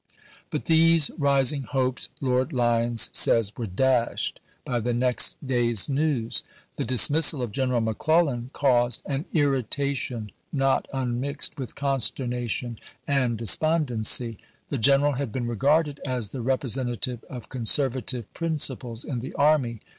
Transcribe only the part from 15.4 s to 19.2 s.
regarded as the representa tive of Conservative principles in